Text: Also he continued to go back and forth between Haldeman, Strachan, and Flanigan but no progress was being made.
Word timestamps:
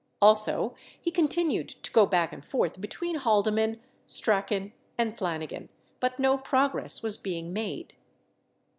Also 0.19 0.73
he 0.99 1.11
continued 1.11 1.67
to 1.69 1.91
go 1.91 2.07
back 2.07 2.33
and 2.33 2.43
forth 2.43 2.81
between 2.81 3.17
Haldeman, 3.17 3.79
Strachan, 4.07 4.73
and 4.97 5.15
Flanigan 5.15 5.69
but 5.99 6.17
no 6.17 6.39
progress 6.39 7.03
was 7.03 7.19
being 7.19 7.53
made. 7.53 7.93